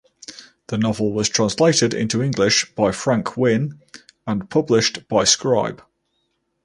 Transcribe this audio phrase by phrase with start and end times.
[0.69, 3.79] The novel was translated into English by Frank Wynne
[4.25, 5.83] and published by Scribe.